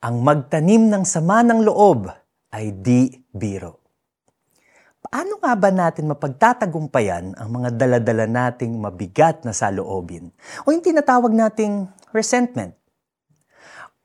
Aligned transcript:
ang 0.00 0.24
magtanim 0.24 0.88
ng 0.88 1.04
sama 1.04 1.44
ng 1.44 1.60
loob 1.60 2.08
ay 2.56 2.72
di 2.72 3.12
biro. 3.28 3.84
Paano 5.00 5.36
nga 5.40 5.52
ba 5.56 5.68
natin 5.68 6.08
mapagtatagumpayan 6.08 7.36
ang 7.36 7.48
mga 7.52 7.76
daladala 7.76 8.24
nating 8.24 8.80
mabigat 8.80 9.44
na 9.44 9.52
saloobin 9.52 10.32
o 10.64 10.72
yung 10.72 10.80
tinatawag 10.80 11.36
nating 11.36 11.84
resentment? 12.16 12.72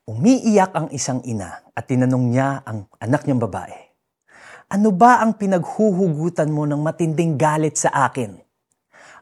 Umiiyak 0.04 0.76
ang 0.76 0.88
isang 0.92 1.24
ina 1.24 1.64
at 1.72 1.88
tinanong 1.88 2.28
niya 2.28 2.60
ang 2.68 2.92
anak 3.00 3.24
niyang 3.24 3.42
babae, 3.42 3.80
Ano 4.66 4.92
ba 4.92 5.24
ang 5.24 5.40
pinaghuhugutan 5.40 6.52
mo 6.52 6.68
ng 6.68 6.82
matinding 6.84 7.40
galit 7.40 7.80
sa 7.80 8.12
akin? 8.12 8.36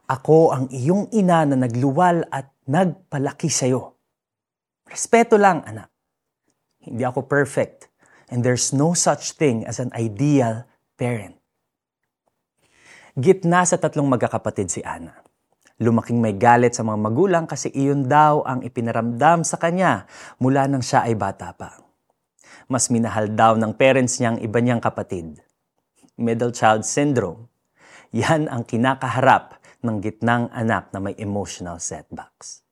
Ako 0.09 0.51
ang 0.51 0.65
iyong 0.73 1.13
ina 1.13 1.45
na 1.45 1.55
nagluwal 1.55 2.27
at 2.33 2.51
nagpalaki 2.65 3.47
sa'yo. 3.47 3.95
Respeto 4.87 5.39
lang, 5.39 5.63
anak. 5.67 5.92
Hindi 6.83 7.03
ako 7.07 7.23
perfect. 7.25 7.87
And 8.27 8.43
there's 8.43 8.75
no 8.75 8.91
such 8.91 9.39
thing 9.39 9.63
as 9.63 9.79
an 9.79 9.91
ideal 9.95 10.67
parent. 10.99 11.39
Gitna 13.13 13.61
sa 13.61 13.77
tatlong 13.77 14.09
magkakapatid 14.09 14.73
si 14.73 14.81
Ana. 14.81 15.13
Lumaking 15.77 16.17
may 16.17 16.33
galit 16.33 16.73
sa 16.73 16.81
mga 16.81 16.97
magulang 16.97 17.45
kasi 17.45 17.69
iyon 17.69 18.09
daw 18.09 18.41
ang 18.41 18.65
ipinaramdam 18.65 19.45
sa 19.45 19.61
kanya 19.61 20.09
mula 20.41 20.65
nang 20.65 20.81
siya 20.81 21.05
ay 21.05 21.13
bata 21.13 21.53
pa. 21.53 21.77
Mas 22.65 22.89
minahal 22.89 23.29
daw 23.29 23.53
ng 23.53 23.73
parents 23.77 24.17
niyang 24.17 24.41
iba 24.41 24.57
niyang 24.63 24.81
kapatid. 24.81 25.37
Middle 26.17 26.55
child 26.55 26.89
syndrome. 26.89 27.53
Yan 28.15 28.49
ang 28.49 28.65
kinakaharap 28.65 29.61
ng 29.83 29.97
gitnang 29.99 30.47
anak 30.49 30.89
na 30.89 30.97
may 31.03 31.13
emotional 31.19 31.77
setbacks. 31.77 32.62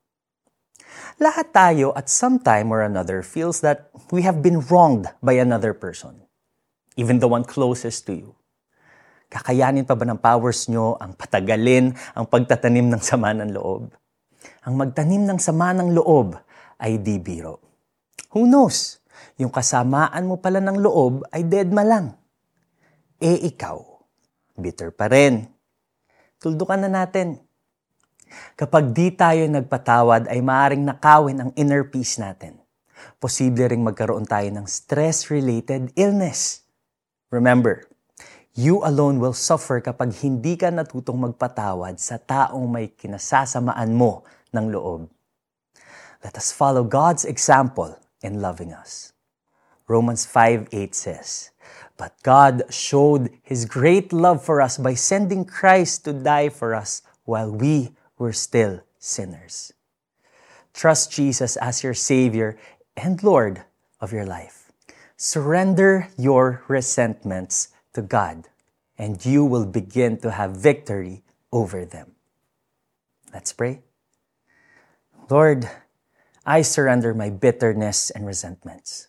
Lahat 1.22 1.54
tayo 1.54 1.94
at 1.94 2.10
some 2.10 2.42
time 2.42 2.74
or 2.74 2.82
another 2.82 3.22
feels 3.22 3.62
that 3.62 3.94
we 4.10 4.26
have 4.26 4.42
been 4.42 4.60
wronged 4.72 5.08
by 5.22 5.38
another 5.38 5.72
person, 5.72 6.26
even 6.98 7.22
the 7.22 7.30
one 7.30 7.46
closest 7.46 8.10
to 8.10 8.14
you. 8.14 8.32
Kakayanin 9.32 9.88
pa 9.88 9.96
ba 9.96 10.04
ng 10.04 10.20
powers 10.20 10.68
nyo 10.68 11.00
ang 11.00 11.16
patagalin 11.16 11.96
ang 12.12 12.26
pagtatanim 12.28 12.92
ng 12.92 13.00
sama 13.00 13.32
ng 13.32 13.56
loob? 13.56 13.88
Ang 14.68 14.74
magtanim 14.76 15.24
ng 15.24 15.40
sama 15.40 15.72
ng 15.72 15.96
loob 15.96 16.36
ay 16.82 17.00
di 17.00 17.16
biro. 17.16 17.64
Who 18.36 18.50
knows? 18.50 19.00
Yung 19.40 19.54
kasamaan 19.54 20.28
mo 20.28 20.42
pala 20.42 20.60
ng 20.60 20.82
loob 20.82 21.24
ay 21.32 21.48
deadma 21.48 21.88
lang. 21.88 22.18
Eh 23.22 23.38
ikaw, 23.48 23.78
bitter 24.58 24.92
pa 24.92 25.08
rin. 25.08 25.46
Tuldukan 26.42 26.84
na 26.84 26.90
natin. 26.90 27.38
Kapag 28.56 28.92
di 28.96 29.12
tayo 29.14 29.44
nagpatawad 29.48 30.28
ay 30.32 30.40
maaring 30.40 30.84
nakawin 30.84 31.38
ang 31.40 31.52
inner 31.56 31.88
peace 31.88 32.18
natin. 32.18 32.62
Posible 33.22 33.70
ring 33.70 33.86
magkaroon 33.86 34.26
tayo 34.26 34.50
ng 34.50 34.66
stress-related 34.66 35.94
illness. 35.98 36.66
Remember, 37.30 37.86
you 38.54 38.84
alone 38.84 39.18
will 39.22 39.34
suffer 39.36 39.80
kapag 39.80 40.12
hindi 40.26 40.60
ka 40.60 40.68
natutong 40.68 41.32
magpatawad 41.32 41.98
sa 41.98 42.20
taong 42.20 42.68
may 42.68 42.92
kinasasamaan 42.92 43.96
mo 43.96 44.28
ng 44.52 44.66
loob. 44.74 45.08
Let 46.22 46.38
us 46.38 46.54
follow 46.54 46.86
God's 46.86 47.26
example 47.26 47.98
in 48.22 48.42
loving 48.42 48.76
us. 48.76 49.14
Romans 49.90 50.26
5:8 50.26 50.94
says, 50.94 51.50
But 51.98 52.14
God 52.22 52.70
showed 52.70 53.34
His 53.42 53.66
great 53.66 54.14
love 54.14 54.46
for 54.46 54.62
us 54.62 54.78
by 54.78 54.94
sending 54.94 55.46
Christ 55.46 56.06
to 56.06 56.14
die 56.14 56.50
for 56.50 56.74
us 56.74 57.02
while 57.26 57.50
we 57.50 57.94
were 58.22 58.32
still 58.32 58.82
sinners. 59.00 59.74
Trust 60.74 61.12
Jesus 61.12 61.58
as 61.58 61.82
your 61.84 61.96
Savior 61.96 62.56
and 62.96 63.22
Lord 63.24 63.64
of 64.00 64.14
your 64.14 64.28
life. 64.28 64.72
Surrender 65.18 66.08
your 66.18 66.64
resentments 66.68 67.70
to 67.94 68.04
God, 68.04 68.48
and 68.96 69.26
you 69.26 69.44
will 69.44 69.66
begin 69.66 70.18
to 70.22 70.30
have 70.30 70.52
victory 70.52 71.24
over 71.52 71.84
them. 71.84 72.14
Let's 73.34 73.54
pray. 73.54 73.82
Lord, 75.28 75.68
I 76.46 76.62
surrender 76.62 77.16
my 77.16 77.32
bitterness 77.32 78.12
and 78.12 78.28
resentments. 78.28 79.08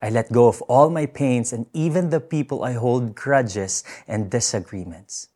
I 0.00 0.10
let 0.10 0.30
go 0.30 0.46
of 0.46 0.62
all 0.62 0.88
my 0.88 1.06
pains 1.06 1.52
and 1.52 1.66
even 1.72 2.10
the 2.10 2.20
people 2.20 2.62
I 2.62 2.74
hold 2.74 3.14
grudges 3.14 3.82
and 4.06 4.30
disagreements. 4.30 5.28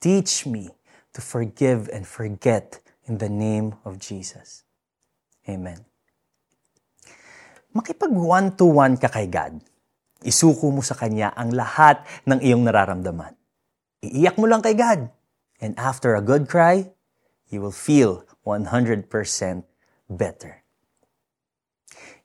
Teach 0.00 0.44
me 0.44 0.70
to 1.18 1.20
forgive 1.20 1.90
and 1.90 2.06
forget 2.06 2.78
in 3.10 3.18
the 3.18 3.26
name 3.26 3.74
of 3.82 3.98
Jesus. 3.98 4.62
Amen. 5.50 5.82
Makipag 7.74 8.14
one-to-one 8.14 8.94
ka 8.94 9.10
kay 9.10 9.26
God. 9.26 9.58
Isuko 10.22 10.70
mo 10.70 10.78
sa 10.78 10.94
Kanya 10.94 11.34
ang 11.34 11.50
lahat 11.50 12.06
ng 12.22 12.38
iyong 12.38 12.62
nararamdaman. 12.62 13.34
Iiyak 13.98 14.38
mo 14.38 14.46
lang 14.46 14.62
kay 14.62 14.78
God. 14.78 15.10
And 15.58 15.74
after 15.74 16.14
a 16.14 16.22
good 16.22 16.46
cry, 16.46 16.86
you 17.50 17.58
will 17.58 17.74
feel 17.74 18.22
100% 18.46 19.10
better. 20.06 20.62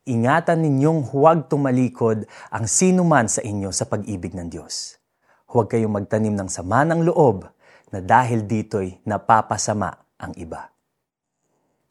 Ingatan 0.06 0.70
ninyong 0.70 1.10
huwag 1.10 1.50
tumalikod 1.50 2.30
ang 2.54 2.70
sino 2.70 3.02
man 3.02 3.26
sa 3.26 3.42
inyo 3.42 3.74
sa 3.74 3.90
pag-ibig 3.90 4.38
ng 4.38 4.54
Diyos. 4.54 5.02
Huwag 5.50 5.74
kayong 5.74 5.98
magtanim 5.98 6.38
ng 6.38 6.50
sama 6.52 6.86
ng 6.86 7.10
loob 7.10 7.50
na 7.94 8.02
dahil 8.02 8.50
dito'y 8.50 9.06
napapasama 9.06 9.94
ang 10.18 10.34
iba. 10.34 10.74